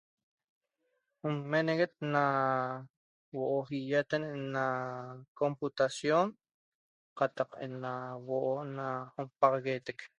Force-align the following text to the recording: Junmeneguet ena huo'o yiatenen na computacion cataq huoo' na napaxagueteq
Junmeneguet 1.21 1.93
ena 2.05 2.23
huo'o 3.31 3.57
yiatenen 3.87 4.37
na 4.55 4.65
computacion 5.39 6.27
cataq 7.17 7.49
huoo' 8.25 8.65
na 8.77 8.85
napaxagueteq 9.15 9.99